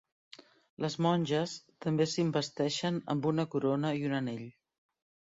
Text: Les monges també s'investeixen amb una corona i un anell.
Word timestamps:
Les 0.83 0.93
monges 1.05 1.51
també 1.85 2.07
s'investeixen 2.13 2.97
amb 3.15 3.27
una 3.33 3.45
corona 3.57 3.93
i 3.99 4.09
un 4.09 4.17
anell. 4.21 4.49